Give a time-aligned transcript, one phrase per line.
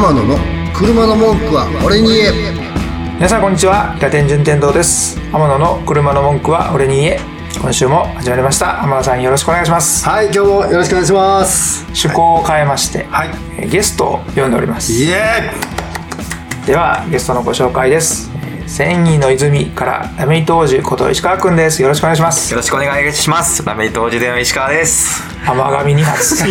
[0.00, 0.38] 天野の
[0.72, 2.32] 車の文句は俺に言え。
[3.16, 3.94] 皆さんこんにちは。
[3.96, 5.20] 平天順天堂です。
[5.30, 7.20] 天野の車の文句は俺に言え。
[7.60, 8.82] 今週も始まりました。
[8.82, 10.08] 天野さんよろしくお願いします。
[10.08, 11.84] はい今日もよろしくお願いします。
[11.88, 14.90] 趣向を変えまして、はいえーゲストを呼んでおります。
[14.90, 15.52] イエ
[16.64, 18.29] ではゲストのご紹介です
[18.70, 21.82] えー繊維の泉からラメイト王子こと石川くんです。
[21.82, 22.52] よろしくお願いします。
[22.52, 23.64] よろしくお願いします。
[23.64, 25.22] ラメイト王子での石川です。
[25.44, 26.44] 甘神2発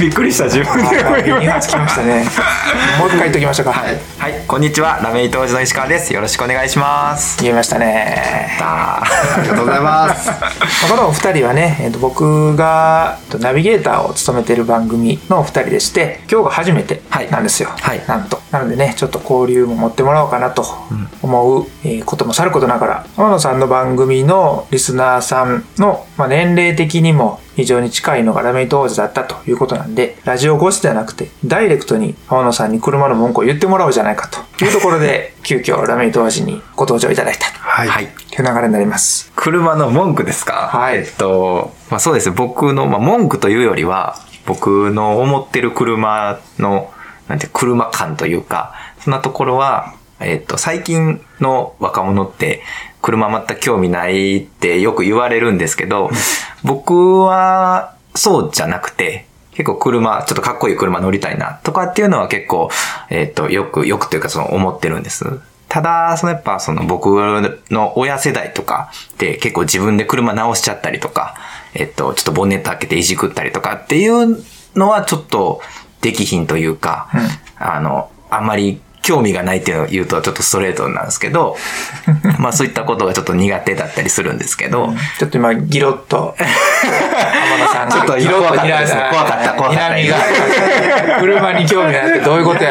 [0.00, 0.98] びっくりした、自分で。
[0.98, 2.24] 甘神2発来ましたね。
[2.98, 3.72] もう一回言っときましょうか。
[3.72, 3.98] はい。
[4.18, 4.98] はい、こんにちは。
[5.02, 6.12] ラメイト王子の石川です。
[6.12, 7.40] よろしくお願いします。
[7.42, 8.58] 言えましたね。
[8.60, 9.04] あ
[9.42, 10.28] りがとうございます。
[10.28, 10.50] まあ
[10.90, 18.02] このお二人はね、えーと僕がえっとナビゲーターを務めている番組のお二人でして今日が初めてはいなんですよ、はい。
[18.06, 18.40] なんと。
[18.50, 20.87] なのでねちょっと交流も持ってもらおうかなと
[21.22, 38.08] 思う、えーこともさることながら天野さんの番組のリスナーさんの、まあ、年齢的にも非常に近いのがラメイト王子だったということなんでラジオ越しではなくてダイレクトに天野さんに車の文句を言ってもらおうじゃないかというところで 急遽ラメイト王子にご登場いただいたはい、はい。
[38.34, 39.30] という流れになります。
[39.36, 40.68] 車の文句ですか？
[40.72, 40.98] はい。
[40.98, 42.30] えっと、まあそうです。
[42.32, 46.90] 僕の、まあ文句というよりは、僕の思ってる車の、
[47.28, 48.72] なんて、車感というか、
[49.04, 52.62] そんなところは、えっと、最近の若者って、
[53.02, 56.10] 車全く興味ないってよく言われるんですけど、
[56.64, 62.70] 僕は、そうじゃなくて、結構車、ちょっとかっこいい車乗りたいなとかっていうのは結構、
[63.10, 65.40] えっ、と、よく、よくというかその思ってるんです。
[65.68, 67.06] ただ、そのやっぱその僕
[67.70, 71.34] の親世代とかって結構自分で車直しちゃったりとか、
[71.74, 74.42] えっ、と、ちょっとボンネット開けていじくったりとかっていう
[74.74, 75.60] のはちょっと
[76.00, 77.08] できひんというか、
[77.58, 81.56] あの、あんまり興味がないっていうのを言うとちょっとストレートなんですけど、
[82.38, 88.92] まあそういったことがちょっと苦手だったりするんですけど、ちょっと今、ギロッと、 天野さんがちょっとギロッと怖かったです。
[88.94, 89.94] 怖かった怖かった。
[89.94, 90.14] 睨
[91.20, 92.70] 車に興味がないってどういうことや？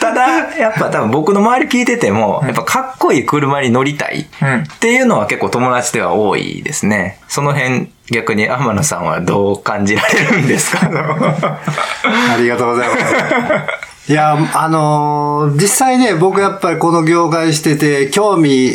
[0.00, 0.22] ただ、
[0.58, 4.62] やっぱ多分僕の周り聞いてても、やっぱかっこいい車に乗りたいうん。
[4.62, 7.18] っていうのは結構友達では多いですね。
[7.28, 10.80] その辺逆に天野さんはどう感じられるんですか？
[10.88, 13.87] ありがとうございます。
[14.08, 18.72] いや、あのー実際ね、僕やっぱりこの業界してて、興味、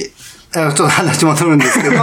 [0.55, 1.95] あちょっと話戻るんですけど、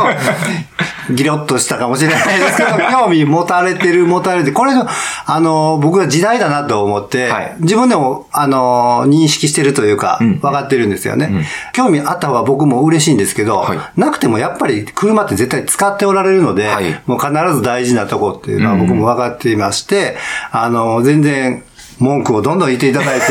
[1.15, 7.57] ギロッとしたかもしれないですけど、興味持たれてる、持たれて、これ、あのー僕は時代だなと思って、はい。
[7.61, 10.41] 自分でも、あのー認識してるというか、ん。
[10.41, 11.47] 分かってるんですよね。
[11.73, 13.79] 興味あった方が僕も嬉しいんですけど、はい。
[13.97, 17.01] なくてもやっぱり車って絶対使っておられるので、はい。
[17.07, 20.17] もう必ず大事なとこっていうのは僕も分かっていまして、
[20.51, 21.63] あの、全然、
[22.01, 23.27] 文句をどんどん言っていただいて、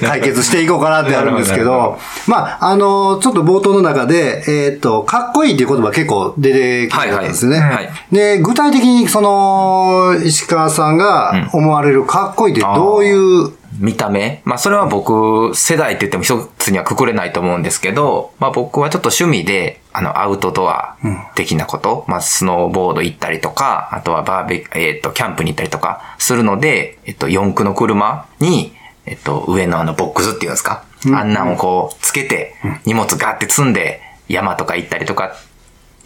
[0.06, 7.58] 解決していこうかなってあるんですけど、まあ、あの、ちょっと冒頭の中で、えーっと、かっこいいっていう言葉結構出てきてたんですね。
[7.58, 7.76] はいはい。
[7.76, 14.42] はいで、具体的にその、石川さんが思われるかっこいいってどういう、見た目。
[14.44, 20.96] まあそれは僕世代って言っても一つにはくくれないと思うんですけど、まあ僕はちょっと趣味で、あのアウトドア
[21.34, 28.72] 的なこと、まあスノーボード行ったりとか、あとはバーベ、えっ、と、キャンプに行ったりとかするので、えっと、四駆の車に、
[29.06, 32.54] えっと、上のあのボックスっていうんですか、あんなんをこうつけて、
[32.84, 35.36] 荷物ガーって積んで山とか行ったりとか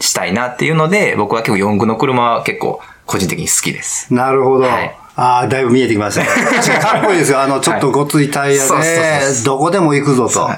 [0.00, 4.12] したいなっていうので、僕は結構四駆の車は結構個人的に好きです。
[4.12, 4.64] なるほど。
[4.64, 6.28] はいああ、だいぶ見えてきましたね。
[6.64, 7.42] 確かっこいいですよ。
[7.42, 10.50] あの、ちょっとごついタイヤで、どこでも行くぞと。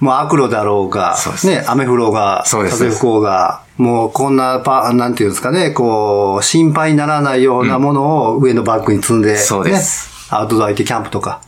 [0.00, 11.40] もう悪路だろうがね、雨降ろうが、風吹こうが、もうこんなパ、なんていうんですかね、こう、心配にならないようなものを上のバッグに積んで、そうですね、アウトドア行ってキャンプとか。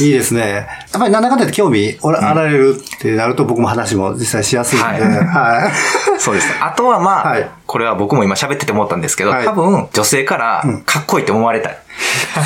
[0.00, 0.40] いいですね。
[0.40, 0.66] やっ
[1.00, 6.20] ぱりなんだかんだで興味おらあられるってなると僕も話も実際しやすいんで、はいはい。
[6.20, 6.48] そうです。
[6.60, 11.78] あとはまあ、はいこれは僕も今喋ってて思ったんですけど、はい多分女性からかっこいいって思われたい。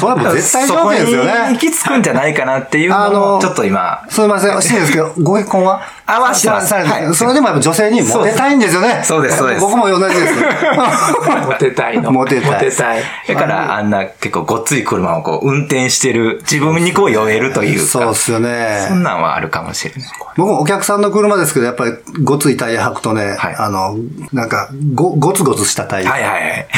[0.00, 1.58] それはもう絶対そこに条件ですよ行ね。
[1.58, 5.82] き着くんじゃないかなっていうあののを、ちょっと今、すみません、失礼ですけど、 ご結婚は？
[6.04, 9.00] あはしてますはいそれでもやっぱ女性にモテたいんですよね。
[9.04, 10.34] そうですそうです僕も同じです。
[11.46, 12.10] モテたいの。
[12.10, 13.02] モテたいモテたい。
[13.28, 18.86] だからあんな結構ごっつい車をこう運転してる、自分にこう酔えるというか、そうっすよね。
[18.88, 20.10] そんなんはあるかもしれない。
[20.36, 21.92] 僕もお客さんの車ですけど、やっぱり
[22.24, 23.96] ごついタイヤ履くとね、はいあの、
[24.32, 26.68] なんかご、ごつごつしたタイヤはいはいはい。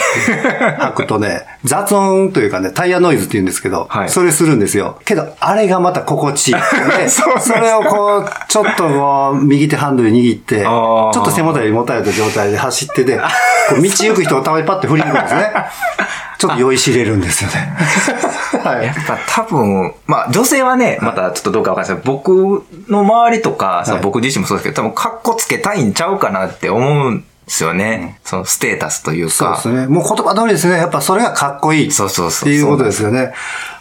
[0.90, 5.00] 履くとね、雑音というかね、タイヤノイズって言うんですけど、はいそれするんですよ。
[5.04, 6.60] けど、あれがまた心地いい、ね
[7.08, 13.18] そうそれをこう、ちょっとこう、右手ハンドル握って、ちょっと背もたれに持たれた状態で走ってて、
[13.68, 15.52] こう道行く人をたまにパッて振り向くんですね。
[16.38, 17.72] ちょっと酔いしれるんですよね。
[18.62, 28.18] はいやっぱ多分、まあ女性はね、またちょっとどうかわかんないですけど、僕の周りとか、その僕自身もそうですけど、多分カッコつけたいんちゃうかなって思うんですよね。
[28.24, 29.32] そのステータスというか。
[29.32, 29.86] そうですね。
[29.86, 30.76] もう言葉通りですね。
[30.76, 31.90] やっぱそれがかっこいい。
[31.90, 33.34] そうそうそうっていうことですよね。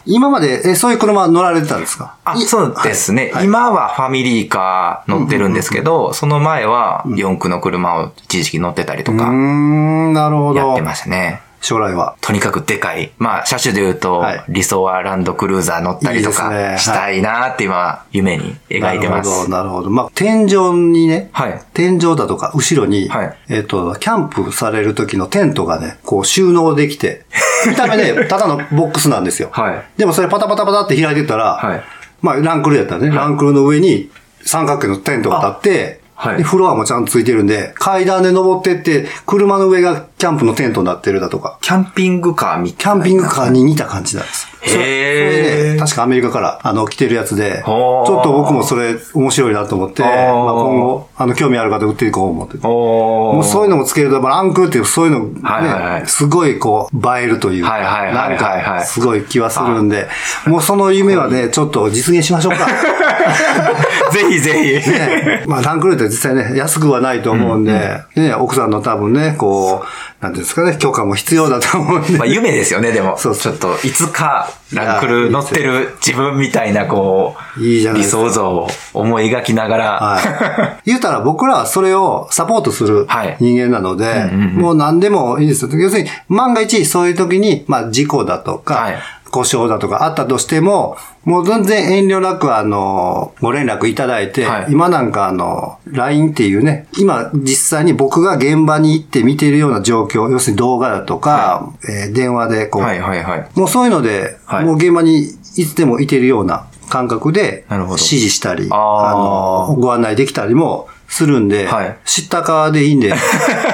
[0.06, 2.16] 今まで、え、そういう車乗られてたんですか？
[2.26, 10.82] あ、いそうですね、はい今はファミリーカー乗ってるんですけど、その前は四駆の車を一時期乗ってたりとか、ん、なるほどやって。
[10.82, 11.42] ましたね。
[11.64, 12.18] 将来は。
[12.20, 13.12] とにかくでかい。
[13.18, 19.30] まあ、車種で言うと、はい理想はランドクルーザー乗ったりとかしたいなって今、夢に描いてます。
[19.30, 19.90] なるほど、なるほど。
[19.90, 27.26] まあ、天井にね、はい天井だとか後ろに、はいえっ、と、キャンプされる時のテントがね、こう収納できて、
[27.66, 29.50] 見た目ね、ただのボックスなんですよ。
[29.54, 31.84] はいでもそれパタパタパタって開いてったら、はい
[32.22, 34.10] まあ、ランクルやったらね、ランクルの上に
[34.44, 43.02] 三角形のテントが立って、はいでフロアもちゃんとついてるんで、階段で登ってって、車の上がキャンプのテントになってるだとか、キャンピングカーみたいな。
[43.02, 44.48] キャンピングカーに似た感じなんです。
[44.74, 52.58] それね、確かアメリカからあの来てるやつで、ちょっと僕もそれ面白いなと思って、まあ、今後、あの、興味ある方売っていこう思って。
[52.58, 56.08] もうそういうのもつけると、まあランクルっていうそういうのね、はいはいはい。
[56.08, 58.14] すごいこう、映えるというか、はいはいはいはい。
[58.14, 60.08] なんはいか、すごい気はするんで、
[60.48, 62.68] もうその夢はね、ちょっと実現しましょうか。
[64.12, 64.90] ぜひぜひ。
[64.90, 69.88] ね、まあ、ランクルって実際ね、安くはないと思うんで、ね、奥さんの多分ね、こう、
[70.24, 72.18] なんですかね、許可も必要だと思うんで。
[72.18, 73.18] まあ夢ですよね、でも。
[73.18, 80.82] そうちょっと、いつか、ランクル乗ってる自分みたいな、こう、いいじゃない理想像を思い描きながら、はい。
[80.88, 85.72] 言うたら僕らはそれをサポートするはい人間なので、もう何でもいいですよ。
[85.74, 88.96] 要するに、万が一そういう時に、まあ事故だとか、はい
[89.34, 90.96] 故障だとかあったとしても、
[91.26, 94.66] もう全然遠慮なく、あの、ご連絡いただいて、はい。
[94.70, 103.50] 今なんかあの、LINE っていうね、今実際に僕が現場に行って見ているような状況、要するに動画だとか、えー電話でこう、はいはいはい。
[103.56, 104.66] もうそういうので、はい。
[104.66, 107.94] もう現場にいつでもいてるような感覚で、なるほど。
[107.96, 109.10] 指示したり、あー。
[109.10, 111.98] あの、ご案内できたりもするんで、はい。
[112.06, 113.14] 知ったかでいいんで、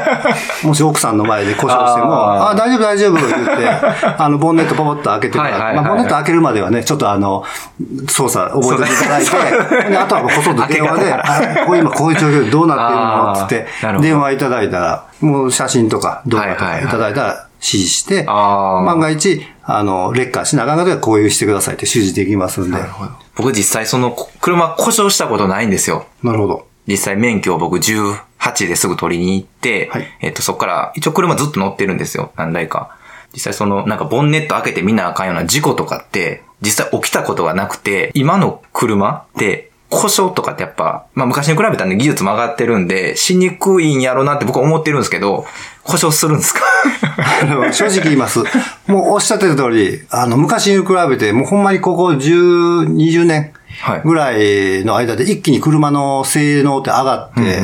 [0.62, 2.50] もし奥さんの前で故障しても、あー。
[2.50, 3.70] あ大丈夫大丈夫言って、
[4.20, 7.46] あの、ボンネットポポッと開けてもらって、はいはいはいまあ、ボンネット開けるまではね、ちょっとあの、
[8.10, 14.10] 操作覚えていただいて、 であとはこそっと電話で、こう今こういう状況でどうなってるのってなるほ、ど。
[14.10, 17.28] 電話いただいたら、もう写真とか動画とかはいはいはいいただいたら
[17.62, 18.82] 指示して、あー。
[18.84, 22.78] 万が一、あの、劣化しながらではこういうしてくださいって指示できますんで。
[23.36, 26.06] 僕実際そのこ車故障したことないんですよ。
[26.24, 26.69] なるほど。
[26.90, 32.32] 実際免許を僕18ですぐ取りに行って、はいえっと、そこから、一応車ずっと乗ってるんですよ。
[32.36, 32.96] 何台か。
[33.34, 45.46] 実際その、なんかボンネット開けて見なあかんような事故とかって、実際起きたことがなくて、今の車って、故障とかってやっぱ、まあ昔に比べたらね、技術も上がってるんで、しにくいんやろうなって僕は思ってるんですけど、
[45.84, 46.62] 故障するんですか？
[47.74, 48.40] 正直言います。
[48.88, 53.52] もうおっしゃってる通り、あの、昔に比べて、もうほんまにここ10、20年はい
[54.04, 57.62] ぐらいの間で一気に車の性能って上がって、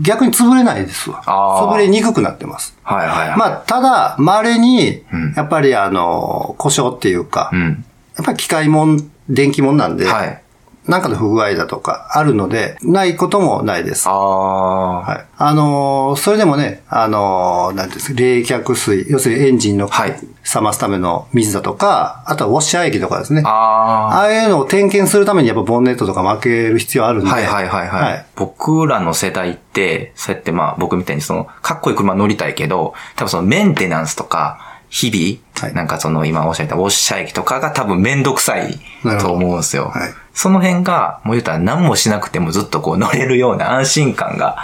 [0.00, 1.22] 逆に潰れないですわ。
[1.24, 2.76] 潰れにくくなってます。
[2.82, 3.38] はいはいはい。
[3.38, 7.84] まあ、ただ、稀にうん、やっぱりあの、故障っていうか、うん。
[8.16, 10.42] やっぱり機械もん、電気もんなんで、はい。
[10.88, 14.08] なんかの不具合だとかあるので、ないこともないです。
[14.08, 15.00] ああ。
[15.00, 15.24] はい。
[15.36, 20.16] あのーそれでもね、あのーなんですか、冷却水、要するにエンジンの、はい
[20.54, 23.42] 冷ますための水だとか、あとはウォッシャー液とかですね。
[23.44, 24.20] あああ。
[24.22, 27.30] あいうのを点検するためにやっぱボンネットとかも開ける必要あるんで。
[27.30, 28.02] はいはいはいはい。
[28.02, 38.78] はい僕らの世代って、そうやってまあ僕みたいにその、かっこいい車乗りたいけど、多分そのメンテナンスとか、日々、はいなんかその今おっしゃったウォッシャー液とかが多分めんどくさい
[39.20, 39.90] と思うんですよ。
[39.92, 44.56] はいその辺が、もう言うたら何もしなくてもずっとこう乗れるような安心感が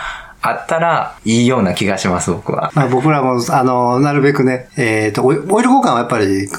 [0.42, 2.72] あったらいいような気がします、僕は。
[2.74, 6.58] まあ、僕らも、あの、なるべくね、えっ、と、オイル交換はやっぱり必ず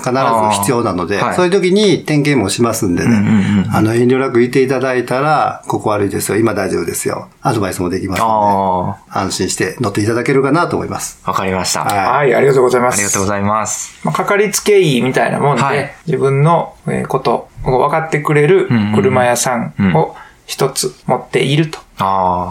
[0.61, 7.27] 必要なので、はいそういう時に点検もしますんでね、うんうんうんあの、遠慮なく言っていただいたら、ここ悪いですよ、今大丈夫ですよ。
[7.41, 11.19] アドバイスもできますのあで、安心して乗っていただけるかなと思います。
[11.25, 11.83] あ、わかりました。
[11.83, 12.95] はいはい、ありがとうございます。
[12.95, 13.99] ありがとうございます。
[14.03, 20.15] まあ、かかりつけ医みたいなもんで、はい自分のえーことを分かってくれるうんうんうん車屋さんを
[20.45, 21.79] 一つ持っていると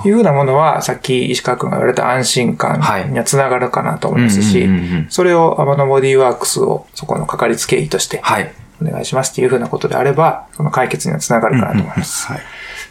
[0.04, 0.08] い。
[0.10, 8.52] うようなものは、さっき石川君が言われた安心感にはつながるかなと思いますしうんうんうんうん、それをアマノボディワークスをそこのかかりつけ医としてはい。
[8.80, 12.26] お願いしますっていうふうなことであれば、その解決にはつながるかなと思います。
[12.26, 12.40] はい。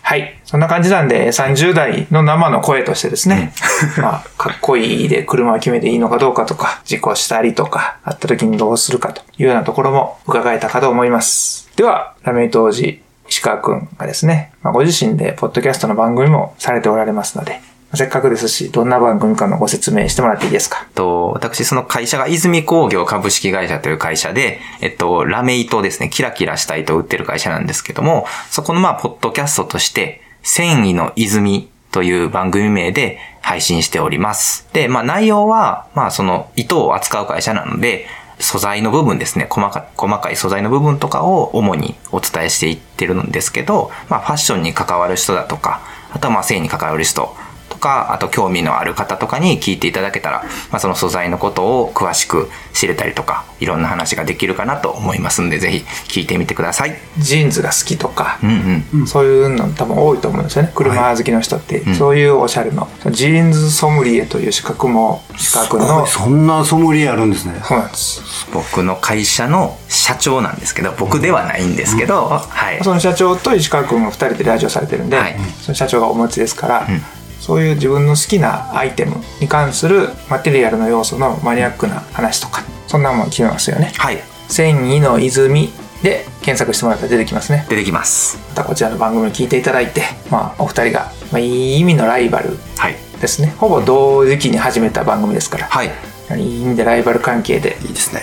[0.01, 0.39] はい。
[0.43, 3.53] そんな感じなんで、30代の生の声としてですね、
[4.01, 11.69] まあ、かっこいいで車を決めていいのかどうかとか、事故したりとか、あった時にどうするかというようなところも伺えたかと思います。
[11.75, 17.61] では、ラメイト王子、石川くんがですね、まあ、ご自身でポッドキャストの番組もされておられますので、
[17.93, 20.87] せっかくですし、どんな番組かのご説明してもらっていいですか？
[20.95, 34.67] と、私、その会社が泉工業株式会社という会社で、えっと、ラメ糸ですね、キラキラした糸を売ってる会社なんですけども、そこのまあ、ポッドキャストとして、繊維の泉という番組名で配信しております。
[34.71, 38.05] で、まあ内容は、まあその糸を扱う会社なので、
[38.39, 45.81] 素材の部分ですね、細か細かい素材の部分とかを主にお伝えしていってるんですけど、まあファッションに関わる人だとか、
[46.11, 47.35] あとはまあ性に関わる人
[47.81, 56.95] か、あと興味のある方とかに聞いていただけたら、まあその素材のことを詳しく知れたりとか、いろんな話ができるかなと思いますんで、ぜひ聞いてみてください。
[57.17, 59.07] ジーンズが好きとか、うんうん。
[59.07, 60.71] そういうの多分多いと思うんですよね。
[60.73, 67.59] 車好きの人って、そういうおしゃれの、ジーンズソムリエという資格も、資格の、そんなソムリエあるんですね。
[67.63, 68.47] そうなんです。
[68.53, 72.83] 僕の会社の社長なんですけど、僕ではないんですけど、はい。
[72.83, 77.01] その社長と石川君も2人でラジオされてるんで、はいその社長がお持ちですから、ん
[77.41, 84.19] そういう自分の好きなアイテムに関するマテリアルの要素のマニアックな話とかそんなもん決めますよねはい。
[84.47, 88.37] 「繊維の泉」で検索してもらったら出てきますね出てきます。
[88.49, 92.95] またこちらの番組を聞いていただいて、まあ、お二人が、まあ、いい意味のライバルはい。
[93.19, 95.91] ですねほぼ同時期に始めた番組ですから、はい。
[96.37, 98.21] いい意味でライバル関係でいいですね。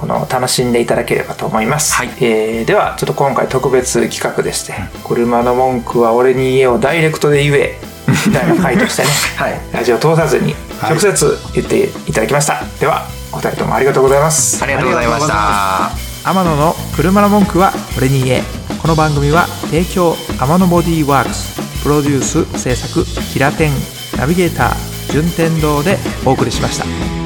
[0.00, 4.74] この楽しんでいただければと思います、はいえーではちょっと今回特別企画でして
[5.06, 7.78] 「車の文句は俺に言えをダイレクトで言え」
[8.26, 9.60] みたいな回としてね、 はい。
[9.72, 10.90] ラジオ通さずにはい。
[10.90, 14.62] 直接言っていただきました、ではお二人ともありがとうございます。
[14.62, 16.14] ありがとうございました。
[16.26, 18.42] 天野の車の文句は俺に言え
[18.80, 23.72] この番組は提供天野ボディーワークスプロデュース制作キラテン
[24.18, 27.23] ナビゲーター順天堂でお送りしました